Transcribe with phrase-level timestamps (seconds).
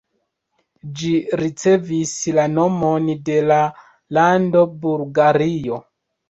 [1.01, 1.09] Ĝi
[1.41, 3.59] ricevis la nomon de la
[4.19, 5.79] lando Bulgario.